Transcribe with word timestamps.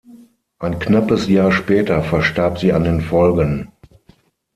Ein 0.57 0.79
knappes 0.79 1.27
Jahr 1.27 1.51
später 1.51 2.01
verstarb 2.01 2.57
sie 2.57 2.73
an 2.73 2.83
den 2.85 3.01
Folgen. 3.01 3.71